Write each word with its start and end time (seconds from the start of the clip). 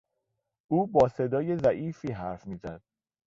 او 0.67 0.87
با 0.87 1.07
صدای 1.07 1.57
ضعیفی 1.57 2.11
حرف 2.11 2.47
میزد. 2.47 2.81